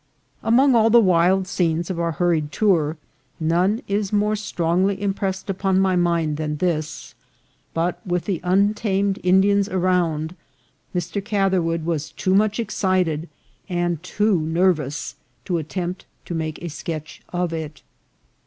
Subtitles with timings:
[0.41, 2.97] Among all the wild scenes of our Hurried tour,
[3.39, 5.75] none is more strongly impressed INDIAN CARRIERS.
[5.83, 7.13] 269 upon ray mind than this;
[7.75, 10.33] but with the untamed Indi ans around,
[10.95, 11.23] Mr.
[11.23, 13.29] Catherwood was too much excited
[13.69, 17.83] and too nervous to attempt to make a sketch of it.